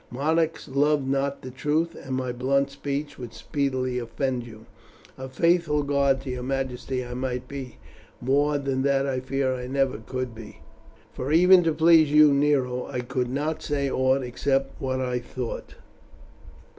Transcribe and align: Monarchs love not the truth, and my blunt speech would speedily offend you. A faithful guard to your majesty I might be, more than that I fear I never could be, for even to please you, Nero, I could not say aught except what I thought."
Monarchs 0.09 0.67
love 0.67 1.05
not 1.07 1.43
the 1.43 1.51
truth, 1.51 1.93
and 1.93 2.15
my 2.15 2.31
blunt 2.31 2.71
speech 2.71 3.19
would 3.19 3.35
speedily 3.35 3.99
offend 3.99 4.43
you. 4.47 4.65
A 5.15 5.29
faithful 5.29 5.83
guard 5.83 6.21
to 6.21 6.31
your 6.31 6.41
majesty 6.41 7.05
I 7.05 7.13
might 7.13 7.47
be, 7.47 7.77
more 8.19 8.57
than 8.57 8.81
that 8.81 9.05
I 9.05 9.19
fear 9.19 9.53
I 9.53 9.67
never 9.67 9.99
could 9.99 10.33
be, 10.33 10.61
for 11.13 11.31
even 11.31 11.61
to 11.65 11.71
please 11.71 12.11
you, 12.11 12.33
Nero, 12.33 12.87
I 12.87 13.01
could 13.01 13.29
not 13.29 13.61
say 13.61 13.91
aught 13.91 14.23
except 14.23 14.73
what 14.81 14.99
I 14.99 15.19
thought." 15.19 15.75